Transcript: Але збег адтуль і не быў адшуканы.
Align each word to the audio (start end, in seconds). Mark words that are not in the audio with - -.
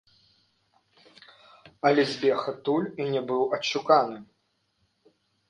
Але 1.89 2.05
збег 2.13 2.39
адтуль 2.53 2.89
і 3.05 3.09
не 3.13 3.21
быў 3.29 3.43
адшуканы. 3.59 4.17